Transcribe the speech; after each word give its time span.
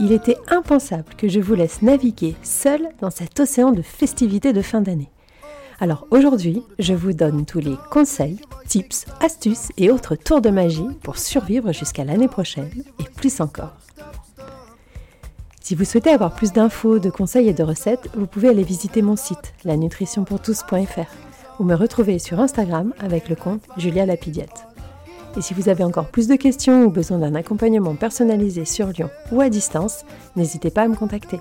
il 0.00 0.12
était 0.12 0.36
impensable 0.48 1.14
que 1.16 1.28
je 1.28 1.40
vous 1.40 1.54
laisse 1.54 1.82
naviguer 1.82 2.34
seul 2.42 2.88
dans 3.00 3.10
cet 3.10 3.38
océan 3.40 3.72
de 3.72 3.82
festivités 3.82 4.52
de 4.52 4.62
fin 4.62 4.80
d'année. 4.80 5.10
Alors 5.80 6.06
aujourd'hui, 6.10 6.62
je 6.78 6.94
vous 6.94 7.12
donne 7.12 7.44
tous 7.44 7.58
les 7.58 7.76
conseils, 7.90 8.40
tips, 8.68 9.04
astuces 9.20 9.70
et 9.76 9.90
autres 9.90 10.14
tours 10.14 10.40
de 10.40 10.50
magie 10.50 10.88
pour 11.02 11.18
survivre 11.18 11.72
jusqu'à 11.72 12.04
l'année 12.04 12.28
prochaine 12.28 12.70
et 13.00 13.04
plus 13.16 13.40
encore. 13.40 13.74
Si 15.60 15.74
vous 15.74 15.84
souhaitez 15.84 16.10
avoir 16.10 16.34
plus 16.34 16.52
d'infos, 16.52 16.98
de 16.98 17.10
conseils 17.10 17.48
et 17.48 17.54
de 17.54 17.62
recettes, 17.62 18.08
vous 18.14 18.26
pouvez 18.26 18.48
aller 18.48 18.64
visiter 18.64 19.02
mon 19.02 19.16
site, 19.16 19.54
lanutritionpourtous.fr, 19.64 21.60
ou 21.60 21.64
me 21.64 21.74
retrouver 21.74 22.18
sur 22.18 22.40
Instagram 22.40 22.92
avec 22.98 23.28
le 23.28 23.36
compte 23.36 23.62
Julia 23.76 24.06
Lapidiette. 24.06 24.71
Et 25.36 25.40
si 25.40 25.54
vous 25.54 25.70
avez 25.70 25.82
encore 25.82 26.08
plus 26.08 26.28
de 26.28 26.36
questions 26.36 26.84
ou 26.84 26.90
besoin 26.90 27.18
d'un 27.18 27.34
accompagnement 27.34 27.94
personnalisé 27.94 28.66
sur 28.66 28.88
Lyon 28.88 29.08
ou 29.30 29.40
à 29.40 29.48
distance, 29.48 30.04
n'hésitez 30.36 30.70
pas 30.70 30.82
à 30.82 30.88
me 30.88 30.94
contacter. 30.94 31.40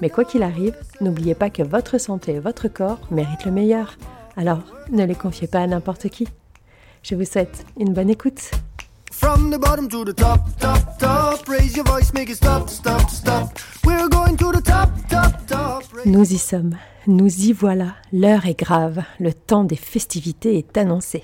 Mais 0.00 0.08
quoi 0.08 0.24
qu'il 0.24 0.42
arrive, 0.42 0.74
n'oubliez 1.02 1.34
pas 1.34 1.50
que 1.50 1.62
votre 1.62 1.98
santé 1.98 2.32
et 2.32 2.40
votre 2.40 2.68
corps 2.68 3.00
méritent 3.10 3.44
le 3.44 3.52
meilleur. 3.52 3.98
Alors, 4.36 4.62
ne 4.90 5.04
les 5.04 5.14
confiez 5.14 5.46
pas 5.46 5.60
à 5.60 5.66
n'importe 5.66 6.08
qui. 6.08 6.26
Je 7.02 7.14
vous 7.14 7.24
souhaite 7.24 7.66
une 7.78 7.92
bonne 7.92 8.08
écoute. 8.08 8.50
Nous 16.06 16.32
y 16.32 16.38
sommes, 16.38 16.76
nous 17.06 17.28
y 17.28 17.52
voilà, 17.52 17.94
l'heure 18.12 18.46
est 18.46 18.58
grave, 18.58 19.02
le 19.18 19.34
temps 19.34 19.64
des 19.64 19.76
festivités 19.76 20.56
est 20.56 20.78
annoncé. 20.78 21.22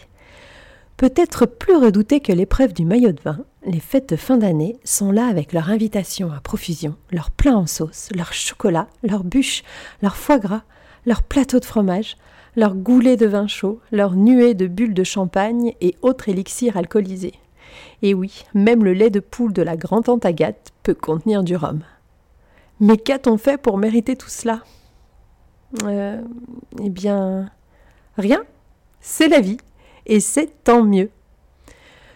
Peut-être 0.97 1.44
plus 1.44 1.77
redouté 1.77 2.20
que 2.20 2.33
l'épreuve 2.33 2.72
du 2.72 2.86
maillot 2.86 3.12
de 3.12 3.20
vin, 3.20 3.41
les 3.66 3.80
fêtes 3.80 4.08
de 4.08 4.16
fin 4.16 4.39
d'année 4.39 4.78
sont 4.83 5.12
là 5.12 5.27
avec 5.27 5.52
leur 5.52 5.69
invitation 5.69 6.33
à 6.33 6.41
profusion, 6.41 6.97
leur 7.11 7.30
plein 7.30 7.55
en 7.55 7.66
sauce, 7.66 8.08
leur 8.14 8.33
chocolat, 8.33 8.89
leur 9.02 9.22
bûche, 9.22 9.62
leur 10.00 10.17
foie 10.17 10.39
gras, 10.39 10.62
leur 11.05 11.22
plateau 11.22 11.61
de 11.61 11.67
fromage, 11.67 12.17
leur 12.56 12.74
goulet 12.74 13.19
de 13.19 13.27
vin 13.27 13.47
chaud, 13.47 13.78
leur 13.92 14.17
nuée 14.17 14.55
de 14.55 14.67
bulles 14.67 14.94
de 14.94 15.05
champagne 15.05 15.74
et 15.83 15.94
autres 16.00 16.30
élixirs 16.30 16.78
alcoolisés. 16.78 17.34
Et 18.00 18.14
oui, 18.14 18.44
même 18.55 18.83
le 18.83 18.94
lait 18.94 19.11
de 19.11 19.20
poule 19.20 19.52
de 19.52 19.61
la 19.61 19.77
grand-tante 19.77 20.24
Agathe 20.24 20.72
peut 20.83 20.94
contenir 20.94 21.44
du 21.44 21.56
rhum. 21.56 21.80
Mais 22.80 22.97
qu'a-t-on 22.97 23.36
fait 23.36 23.58
pour 23.58 23.77
mériter 23.77 24.17
tout 24.17 24.30
cela? 24.30 24.62
Euh, 25.84 26.22
Eh 26.83 26.89
bien, 26.89 27.50
rien. 28.17 28.42
C'est 29.00 29.28
la 29.28 29.41
vie 29.41 29.58
et 30.07 30.21
c'est 30.21 30.51
tant 30.65 30.83
mieux. 30.83 31.11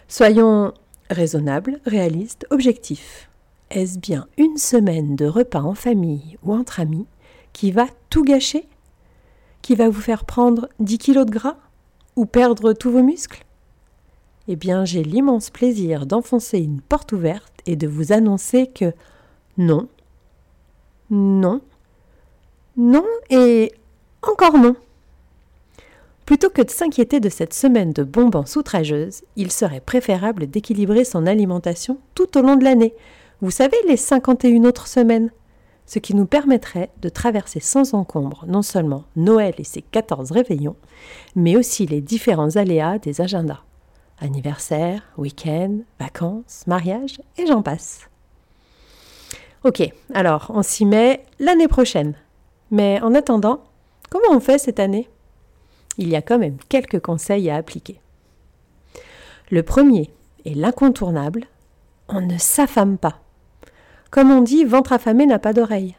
Soyons 0.07 0.73
raisonnables, 1.09 1.79
réalistes, 1.85 2.47
objectifs. 2.49 3.29
Est-ce 3.69 3.99
bien 3.99 4.27
une 4.37 4.57
semaine 4.57 5.15
de 5.15 5.25
repas 5.25 5.61
en 5.61 5.75
famille 5.75 6.37
ou 6.43 6.53
entre 6.53 6.79
amis 6.79 7.05
qui 7.53 7.71
va 7.71 7.85
tout 8.09 8.23
gâcher? 8.23 8.67
Qui 9.61 9.75
va 9.75 9.89
vous 9.89 10.01
faire 10.01 10.25
prendre 10.25 10.69
10 10.79 10.97
kilos 10.97 11.25
de 11.25 11.31
gras 11.31 11.57
Ou 12.15 12.25
perdre 12.25 12.73
tous 12.73 12.91
vos 12.91 13.03
muscles? 13.03 13.45
Eh 14.47 14.55
bien, 14.55 14.83
j'ai 14.85 15.03
l'immense 15.03 15.49
plaisir 15.49 16.05
d'enfoncer 16.05 16.57
une 16.57 16.81
porte 16.81 17.11
ouverte 17.11 17.53
et 17.65 17.75
de 17.75 17.87
vous 17.87 18.11
annoncer 18.11 18.67
que 18.67 18.93
non, 19.57 19.87
non, 21.09 21.61
non 22.75 23.05
et 23.29 23.71
encore 24.23 24.57
non. 24.57 24.75
Plutôt 26.31 26.49
que 26.49 26.61
de 26.61 26.69
s'inquiéter 26.69 27.19
de 27.19 27.27
cette 27.27 27.53
semaine 27.53 27.91
de 27.91 28.03
bonbons 28.03 28.45
outrageuses, 28.55 29.23
il 29.35 29.51
serait 29.51 29.81
préférable 29.81 30.47
d'équilibrer 30.47 31.03
son 31.03 31.27
alimentation 31.27 31.97
tout 32.15 32.37
au 32.37 32.41
long 32.41 32.55
de 32.55 32.63
l'année. 32.63 32.93
Vous 33.41 33.51
savez, 33.51 33.75
les 33.85 33.97
51 33.97 34.63
autres 34.63 34.87
semaines 34.87 35.29
ce 35.85 35.99
qui 35.99 36.15
nous 36.15 36.25
permettrait 36.25 36.89
de 37.01 37.09
traverser 37.09 37.59
sans 37.59 37.93
encombre 37.93 38.45
non 38.47 38.61
seulement 38.61 39.03
Noël 39.17 39.55
et 39.57 39.65
ses 39.65 39.81
14 39.81 40.31
réveillons, 40.31 40.77
mais 41.35 41.57
aussi 41.57 41.85
les 41.85 41.99
différents 41.99 42.55
aléas 42.55 42.97
des 42.97 43.19
agendas. 43.19 43.63
Anniversaire, 44.17 45.03
week-end, 45.17 45.79
vacances, 45.99 46.63
mariage, 46.65 47.19
et 47.37 47.45
j'en 47.45 47.61
passe. 47.61 48.07
Ok, 49.65 49.83
alors 50.13 50.49
on 50.55 50.63
s'y 50.63 50.85
met 50.85 51.25
l'année 51.39 51.67
prochaine. 51.67 52.15
Mais 52.69 53.01
en 53.01 53.15
attendant, 53.15 53.65
comment 54.09 54.31
on 54.31 54.39
fait 54.39 54.59
cette 54.59 54.79
année? 54.79 55.09
Il 56.01 56.09
y 56.09 56.15
a 56.15 56.21
quand 56.21 56.39
même 56.39 56.57
quelques 56.67 56.99
conseils 56.99 57.49
à 57.49 57.55
appliquer. 57.55 58.01
Le 59.49 59.63
premier 59.63 60.09
et 60.45 60.53
l'incontournable, 60.53 61.45
on 62.07 62.21
ne 62.21 62.37
s'affame 62.37 62.97
pas. 62.97 63.19
Comme 64.09 64.31
on 64.31 64.41
dit, 64.41 64.65
ventre 64.65 64.93
affamé 64.93 65.25
n'a 65.25 65.39
pas 65.39 65.53
d'oreille. 65.53 65.95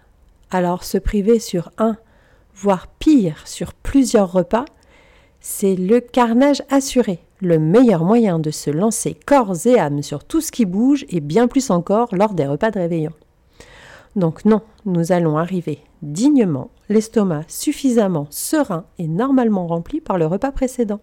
Alors 0.51 0.85
se 0.85 0.99
priver 0.99 1.39
sur 1.39 1.71
un, 1.79 1.97
voire 2.55 2.89
pire, 2.89 3.47
sur 3.47 3.73
plusieurs 3.73 4.33
repas, 4.33 4.65
c'est 5.41 5.77
le 5.77 6.01
carnage 6.01 6.63
assuré, 6.69 7.21
le 7.41 7.59
meilleur 7.59 8.05
moyen 8.05 8.39
de 8.39 8.51
se 8.51 8.71
lancer 8.71 9.17
corps 9.27 9.67
et 9.67 9.79
âme 9.79 10.03
sur 10.03 10.25
tout 10.25 10.41
ce 10.41 10.53
qui 10.53 10.65
bouge 10.65 11.05
et 11.09 11.21
bien 11.21 11.49
plus 11.49 11.71
encore 11.71 12.15
lors 12.15 12.35
des 12.35 12.47
repas 12.47 12.71
de 12.71 12.79
réveillon. 12.79 13.13
Donc 14.17 14.45
non, 14.45 14.61
nous 14.85 15.13
allons 15.13 15.39
arriver 15.39 15.81
dignement, 16.03 16.71
l'estomac 16.89 17.45
suffisamment 17.49 18.27
serein 18.31 18.85
et 18.99 19.09
normalement 19.09 19.67
rempli 19.67 20.01
par 20.01 20.19
le 20.19 20.27
repas 20.27 20.53
précédent. 20.53 21.01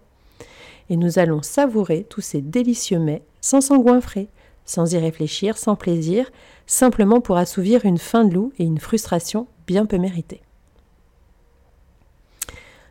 Et 0.90 0.96
nous 0.96 1.18
allons 1.18 1.42
savourer 1.42 2.06
tous 2.08 2.20
ces 2.20 2.40
délicieux 2.40 2.98
mets 2.98 3.22
sans 3.40 3.60
s'engouinfrer, 3.60 4.28
sans 4.64 4.92
y 4.92 4.98
réfléchir, 4.98 5.56
sans 5.56 5.74
plaisir, 5.74 6.30
simplement 6.66 7.20
pour 7.20 7.36
assouvir 7.36 7.84
une 7.84 7.98
faim 7.98 8.24
de 8.24 8.34
loup 8.34 8.52
et 8.58 8.64
une 8.64 8.78
frustration 8.78 9.46
bien 9.66 9.86
peu 9.86 9.98
méritée. 9.98 10.42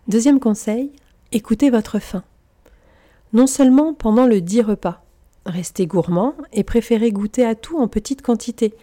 Deuxième 0.07 0.39
conseil, 0.39 0.91
écoutez 1.31 1.69
votre 1.69 1.99
faim. 1.99 2.23
Non 3.31 3.47
seulement 3.47 3.93
pendant 3.93 4.25
le 4.25 4.41
dit 4.41 4.61
repas, 4.61 5.03
restez 5.45 5.85
gourmand 5.85 6.33
et 6.51 6.63
préférez 6.63 7.11
goûter 7.11 7.45
à 7.45 7.53
tout 7.53 7.77
en 7.77 7.87
petite 7.87 8.23
quantité, 8.23 8.73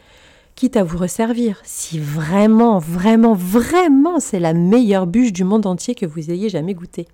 quitte 0.57 0.79
à 0.79 0.85
vous 0.85 0.97
resservir, 0.97 1.61
si 1.65 1.99
vraiment, 1.99 2.79
vraiment, 2.79 3.35
vraiment 3.35 4.19
c'est 4.21 4.41
la 4.41 4.55
meilleure 4.55 5.07
bûche 5.07 5.33
du 5.33 5.45
monde 5.45 5.67
entier 5.67 5.95
que 5.95 6.07
vous 6.07 6.31
ayez 6.31 6.49
jamais 6.49 6.73
goûtée. 6.73 7.07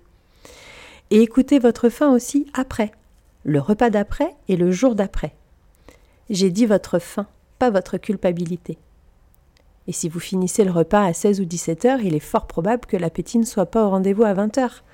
Et 1.11 1.21
écoutez 1.21 1.59
votre 1.59 1.89
faim 1.89 2.11
aussi 2.11 2.47
après, 2.53 2.93
le 3.43 3.59
repas 3.59 3.89
d'après 3.89 4.33
et 4.47 4.55
le 4.55 4.71
jour 4.71 4.95
d'après. 4.95 5.35
J'ai 6.29 6.51
dit 6.51 6.65
votre 6.65 6.99
faim, 6.99 7.27
pas 7.59 7.69
votre 7.69 7.97
culpabilité. 7.97 8.77
Et 9.87 9.91
si 9.91 10.07
vous 10.07 10.21
finissez 10.21 10.63
le 10.63 10.71
repas 10.71 11.03
à 11.03 11.11
16 11.11 11.41
ou 11.41 11.45
17 11.45 11.83
heures, 11.83 11.99
il 11.99 12.15
est 12.15 12.19
fort 12.19 12.47
probable 12.47 12.85
que 12.85 12.95
l'appétit 12.95 13.37
ne 13.39 13.45
soit 13.45 13.65
pas 13.65 13.85
au 13.85 13.89
rendez-vous 13.89 14.23
à 14.23 14.33
20 14.33 14.57
heures. 14.57 14.85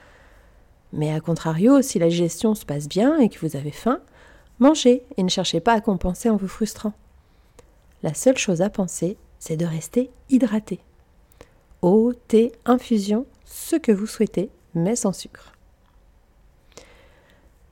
Mais 0.91 1.13
à 1.13 1.19
contrario, 1.19 1.83
si 1.83 1.99
la 1.99 2.07
digestion 2.07 2.55
se 2.55 2.65
passe 2.65 2.89
bien 2.89 3.19
et 3.19 3.29
que 3.29 3.37
vous 3.45 3.55
avez 3.55 3.69
faim, 3.69 3.99
mangez 4.57 5.03
et 5.17 5.23
ne 5.23 5.29
cherchez 5.29 5.59
pas 5.59 5.73
à 5.73 5.81
compenser 5.81 6.31
en 6.31 6.37
vous 6.37 6.47
frustrant 6.47 6.93
la 8.03 8.13
seule 8.13 8.37
chose 8.37 8.61
à 8.61 8.69
penser, 8.69 9.17
c'est 9.39 9.57
de 9.57 9.65
rester 9.65 10.09
hydraté. 10.29 10.79
Eau, 11.81 12.13
thé, 12.27 12.51
infusion, 12.65 13.25
ce 13.45 13.75
que 13.75 13.91
vous 13.91 14.07
souhaitez, 14.07 14.49
mais 14.75 14.95
sans 14.95 15.13
sucre. 15.13 15.53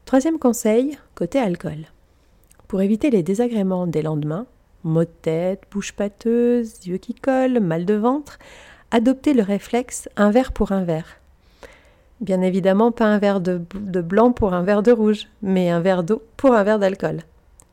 Troisième 0.05 0.39
conseil, 0.39 0.97
côté 1.15 1.39
alcool. 1.39 1.85
Pour 2.67 2.81
éviter 2.81 3.09
les 3.09 3.23
désagréments 3.23 3.87
des 3.87 4.01
lendemains, 4.01 4.45
maux 4.83 5.03
de 5.03 5.09
tête, 5.21 5.63
bouche 5.71 5.91
pâteuse, 5.91 6.85
yeux 6.85 6.97
qui 6.97 7.13
collent, 7.13 7.59
mal 7.59 7.85
de 7.85 7.93
ventre, 7.93 8.39
adoptez 8.91 9.33
le 9.33 9.43
réflexe 9.43 10.09
un 10.15 10.31
verre 10.31 10.53
pour 10.53 10.71
un 10.71 10.83
verre. 10.83 11.19
Bien 12.21 12.41
évidemment, 12.41 12.91
pas 12.91 13.05
un 13.05 13.19
verre 13.19 13.41
de, 13.41 13.61
de 13.75 14.01
blanc 14.01 14.31
pour 14.31 14.53
un 14.53 14.63
verre 14.63 14.83
de 14.83 14.91
rouge, 14.91 15.27
mais 15.41 15.69
un 15.69 15.81
verre 15.81 16.03
d'eau 16.03 16.23
pour 16.35 16.53
un 16.53 16.63
verre 16.63 16.79
d'alcool. 16.79 17.21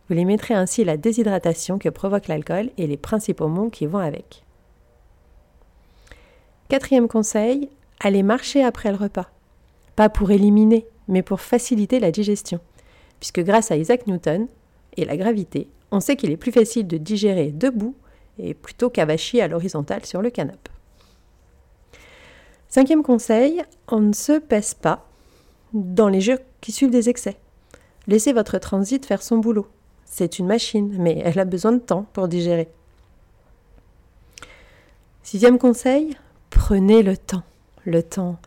Vous 0.08 0.14
limiterez 0.14 0.54
ainsi 0.54 0.84
la 0.84 0.96
déshydratation 0.96 1.78
que 1.78 1.88
provoque 1.88 2.28
l'alcool 2.28 2.70
et 2.76 2.86
les 2.86 2.96
principaux 2.96 3.48
maux 3.48 3.70
qui 3.70 3.86
vont 3.86 3.98
avec. 3.98 4.44
Quatrième 6.68 7.08
conseil, 7.08 7.70
allez 8.00 8.22
marcher 8.22 8.62
après 8.62 8.90
le 8.90 8.96
repas. 8.96 9.30
Pas 9.96 10.08
pour 10.08 10.30
éliminer, 10.30 10.86
mais 11.08 11.22
pour 11.22 11.40
faciliter 11.40 12.00
la 12.00 12.10
digestion. 12.10 12.60
Puisque 13.20 13.40
grâce 13.40 13.70
à 13.70 13.76
Isaac 13.76 14.06
Newton 14.06 14.48
et 14.96 15.04
la 15.04 15.16
gravité, 15.16 15.68
on 15.90 16.00
sait 16.00 16.16
qu'il 16.16 16.30
est 16.30 16.36
plus 16.36 16.52
facile 16.52 16.86
de 16.86 16.98
digérer 16.98 17.52
debout 17.52 17.94
et 18.38 18.52
plutôt 18.54 18.90
qu'avachi 18.90 19.40
à 19.40 19.48
l'horizontale 19.48 20.04
sur 20.04 20.20
le 20.20 20.30
canapé. 20.30 20.70
Cinquième 22.68 23.04
conseil, 23.04 23.62
on 23.88 24.00
ne 24.00 24.12
se 24.12 24.38
pèse 24.38 24.74
pas 24.74 25.06
dans 25.72 26.08
les 26.08 26.20
jeux 26.20 26.40
qui 26.60 26.72
suivent 26.72 26.90
des 26.90 27.08
excès. 27.08 27.36
Laissez 28.08 28.32
votre 28.32 28.58
transit 28.58 29.06
faire 29.06 29.22
son 29.22 29.38
boulot. 29.38 29.68
C'est 30.04 30.38
une 30.38 30.46
machine, 30.46 30.94
mais 30.98 31.20
elle 31.24 31.38
a 31.38 31.44
besoin 31.44 31.72
de 31.72 31.78
temps 31.78 32.06
pour 32.12 32.28
digérer. 32.28 32.68
Sixième 35.22 35.58
conseil, 35.58 36.16
prenez 36.50 37.02
le 37.02 37.16
temps. 37.16 37.42
Le 37.84 38.02
temps 38.02 38.38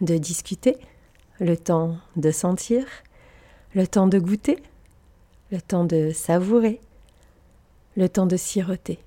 de 0.00 0.18
discuter, 0.18 0.76
le 1.40 1.56
temps 1.56 1.96
de 2.16 2.30
sentir, 2.30 2.84
le 3.74 3.86
temps 3.86 4.06
de 4.06 4.18
goûter, 4.18 4.62
le 5.50 5.60
temps 5.60 5.84
de 5.84 6.10
savourer, 6.10 6.80
le 7.96 8.08
temps 8.08 8.26
de 8.26 8.36
siroter. 8.36 8.98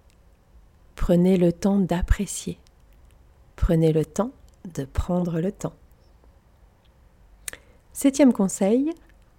Prenez 0.95 1.37
le 1.37 1.53
temps 1.53 1.77
d'apprécier. 1.77 2.57
Prenez 3.55 3.91
le 3.91 4.05
temps 4.05 4.31
de 4.73 4.85
prendre 4.85 5.39
le 5.39 5.51
temps. 5.51 5.73
Septième 7.93 8.33
conseil, 8.33 8.93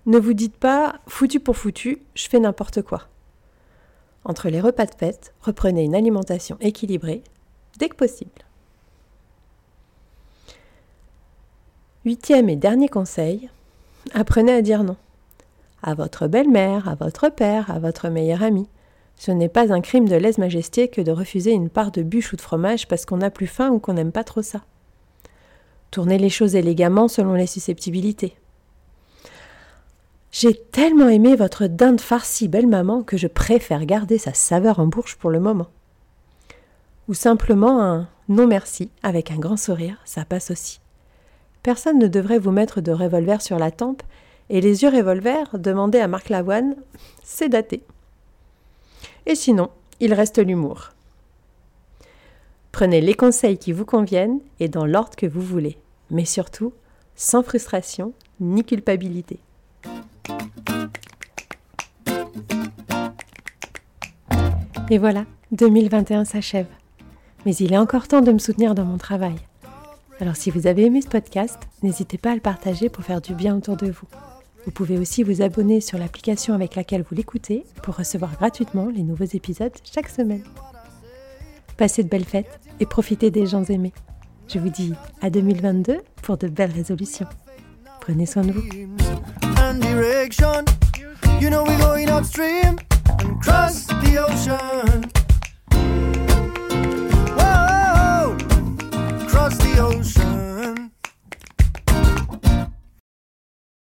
ne 0.09 0.19
vous 0.19 0.33
dites 0.33 0.57
pas 0.57 0.97
foutu 1.07 1.39
pour 1.39 1.57
foutu, 1.57 2.03
je 2.15 2.29
fais 2.29 2.41
n'importe 2.41 2.83
quoi. 2.83 3.03
Entre 4.25 4.49
les 4.49 4.61
repas 4.61 4.87
de 4.87 4.95
fête, 4.95 5.35
reprenez 5.43 5.85
une 5.85 5.95
alimentation 5.95 6.57
équilibrée 6.61 7.23
dès 7.79 7.91
que 7.91 7.97
possible. 7.97 8.31
Huitième 12.07 12.49
et 12.49 12.57
dernier 12.57 12.89
conseil, 12.89 13.51
apprenez 14.15 14.53
à 14.53 14.63
dire 14.63 14.83
non. 14.83 14.97
À 15.83 15.95
votre 15.95 16.27
belle-mère, 16.27 16.89
à 16.89 16.95
votre 16.95 17.29
père, 17.29 17.71
à 17.71 17.79
votre 17.79 18.09
meilleur 18.09 18.43
ami. 18.43 18.67
Ce 19.17 19.31
n'est 19.31 19.51
pas 19.51 19.75
un 19.75 19.83
crime 19.83 20.09
de 20.09 20.17
lèse-majesté 20.17 20.89
que 20.89 21.03
de 21.03 21.13
refuser 21.13 21.53
une 21.53 21.69
part 21.69 21.93
de 21.93 22.03
bûche 22.03 22.33
ou 22.33 22.37
de 22.37 22.41
fromage 22.41 22.89
parce 22.89 23.05
qu'on 23.05 23.19
n'a 23.19 23.31
plus 23.31 23.47
faim 23.47 23.69
ou 23.71 23.79
qu'on 23.79 23.93
n'aime 23.93 24.13
pas 24.13 24.25
trop 24.25 24.43
ça. 24.43 24.63
Tournez 25.91 26.17
les 26.17 26.31
choses 26.31 26.55
élégamment 26.55 27.09
selon 27.09 27.35
les 27.35 27.47
susceptibilités. 27.47 28.38
J'ai 30.31 30.55
tellement 30.55 31.09
aimé 31.09 31.37
votre 31.37 31.67
dinde 31.67 32.01
farcie 32.01 32.49
belle 32.49 32.67
maman 32.67 33.03
que 33.03 33.17
je 33.17 33.27
préfère 33.27 33.87
garder 33.87 34.19
sa 34.19 34.35
saveur 34.35 34.79
en 34.79 34.87
bouche 34.87 35.17
pour 35.17 35.31
le 35.31 35.41
moment. 35.41 35.69
Ou 37.09 37.15
simplement 37.15 37.83
un 37.83 38.09
non 38.29 38.47
merci 38.47 38.91
avec 39.03 39.31
un 39.31 39.39
grand 39.39 39.57
sourire, 39.57 39.97
ça 40.05 40.27
passe 40.27 40.51
aussi. 40.51 40.81
Personne 41.63 41.99
ne 41.99 42.09
devrait 42.09 42.39
vous 42.39 42.51
mettre 42.51 42.83
de 42.83 42.93
revolver 42.93 43.41
sur 43.41 43.59
la 43.59 43.71
tempe 43.71 44.03
et 44.51 44.61
les 44.61 44.83
yeux 44.83 44.91
revolver, 44.91 45.59
demandez 45.59 45.99
à 45.99 46.09
Marc 46.09 46.29
Lavoine, 46.29 46.77
c'est 47.23 47.49
daté. 47.49 47.83
Et 49.27 49.35
sinon, 49.35 49.71
il 50.01 50.13
reste 50.13 50.39
l'humour. 50.39 50.91
Prenez 52.71 53.01
les 53.01 53.15
conseils 53.15 53.59
qui 53.59 53.73
vous 53.73 53.87
conviennent 53.87 54.41
et 54.61 54.69
dans 54.69 54.87
l'ordre 54.87 55.17
que 55.17 55.27
vous 55.27 55.43
voulez, 55.43 55.79
mais 56.11 56.27
surtout 56.27 56.73
sans 57.17 57.43
frustration 57.43 58.13
ni 58.41 58.63
culpabilité. 58.63 59.41
Et 64.91 64.99
voilà, 64.99 65.27
2021 65.53 66.25
s'achève. 66.25 66.67
Mais 67.45 67.55
il 67.57 67.73
est 67.73 67.79
encore 67.79 68.09
temps 68.09 68.23
de 68.23 68.33
me 68.33 68.39
soutenir 68.39 68.75
dans 68.75 68.85
mon 68.85 68.97
travail. 68.97 69.37
Alors 70.21 70.37
si 70.37 70.51
vous 70.51 70.67
avez 70.67 70.87
aimé 70.87 71.03
ce 71.03 71.09
podcast, 71.09 71.59
n'hésitez 71.83 72.19
pas 72.19 72.33
à 72.33 72.35
le 72.35 72.41
partager 72.41 72.89
pour 72.89 73.05
faire 73.05 73.21
du 73.21 73.35
bien 73.35 73.57
autour 73.57 73.77
de 73.77 73.91
vous. 73.91 74.09
Vous 74.65 74.73
pouvez 74.73 74.99
aussi 74.99 75.23
vous 75.23 75.43
abonner 75.43 75.81
sur 75.81 75.99
l'application 75.99 76.55
avec 76.55 76.75
laquelle 76.75 77.05
vous 77.09 77.15
l'écoutez 77.15 77.65
pour 77.83 77.97
recevoir 77.97 78.37
gratuitement 78.37 78.89
les 78.89 79.03
nouveaux 79.03 79.25
épisodes 79.25 79.73
chaque 79.85 80.09
semaine. 80.09 80.43
Passez 81.77 82.03
de 82.03 82.09
belles 82.09 82.25
fêtes 82.25 82.59
et 82.81 82.87
profitez 82.87 83.31
des 83.31 83.47
gens 83.47 83.65
aimés. 83.65 83.93
Je 84.49 84.59
vous 84.59 84.71
dis 84.71 84.95
à 85.21 85.31
2022 85.31 85.99
pour 86.23 86.39
de 86.39 86.49
belles 86.49 86.73
résolutions. 86.73 87.29
Prenez 88.01 88.27
soin 88.27 88.43
de 88.43 88.53
vous. 88.53 89.48
You 91.41 91.51
know 91.51 91.63
we're 91.63 91.79
going 91.79 92.11
upstream 92.11 92.79
and 93.21 93.41
cross 93.41 93.87
the 93.87 94.19
ocean. 94.19 94.88